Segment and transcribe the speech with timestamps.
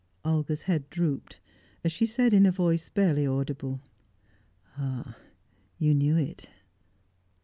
[0.25, 1.39] Olga's head drooped,
[1.83, 3.81] as she said in a voice barely audible:
[4.75, 5.15] "Ah,
[5.77, 6.49] you knew it."